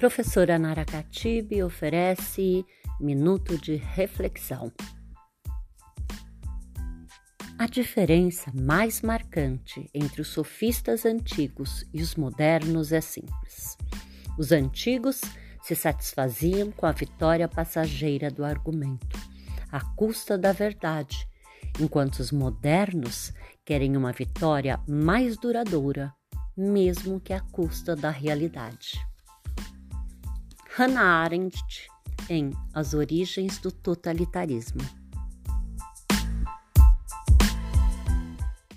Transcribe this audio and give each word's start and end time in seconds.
Professora 0.00 0.58
Nara 0.58 0.82
Katibi 0.82 1.62
oferece 1.62 2.64
minuto 2.98 3.58
de 3.58 3.74
reflexão. 3.74 4.72
A 7.58 7.66
diferença 7.66 8.50
mais 8.58 9.02
marcante 9.02 9.90
entre 9.92 10.22
os 10.22 10.28
sofistas 10.28 11.04
antigos 11.04 11.86
e 11.92 12.00
os 12.00 12.14
modernos 12.14 12.92
é 12.92 13.02
simples. 13.02 13.76
Os 14.38 14.52
antigos 14.52 15.20
se 15.62 15.76
satisfaziam 15.76 16.72
com 16.72 16.86
a 16.86 16.92
vitória 16.92 17.46
passageira 17.46 18.30
do 18.30 18.42
argumento, 18.42 19.18
à 19.70 19.80
custa 19.96 20.38
da 20.38 20.50
verdade, 20.50 21.28
enquanto 21.78 22.20
os 22.20 22.32
modernos 22.32 23.34
querem 23.66 23.98
uma 23.98 24.12
vitória 24.12 24.80
mais 24.88 25.36
duradoura, 25.36 26.10
mesmo 26.56 27.20
que 27.20 27.34
à 27.34 27.40
custa 27.40 27.94
da 27.94 28.08
realidade. 28.08 29.09
Hannah 30.76 31.24
Arendt 31.24 31.88
em 32.28 32.52
As 32.72 32.94
Origens 32.94 33.58
do 33.58 33.72
Totalitarismo. 33.72 34.99